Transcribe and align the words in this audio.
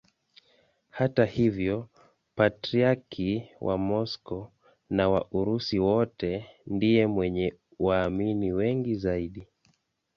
Hata 0.89 1.25
hivyo 1.25 1.89
Patriarki 2.35 3.49
wa 3.61 3.77
Moscow 3.77 4.51
na 4.89 5.09
wa 5.09 5.31
Urusi 5.31 5.79
wote 5.79 6.45
ndiye 6.67 7.07
mwenye 7.07 7.53
waamini 7.79 8.51
wengi 8.53 8.95
zaidi. 8.95 9.47